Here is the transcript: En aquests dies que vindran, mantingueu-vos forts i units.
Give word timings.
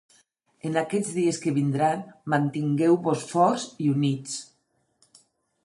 En 0.69 0.79
aquests 0.79 1.11
dies 1.17 1.39
que 1.43 1.53
vindran, 1.57 2.01
mantingueu-vos 2.35 3.27
forts 3.35 3.69
i 3.87 3.93
units. 3.99 4.41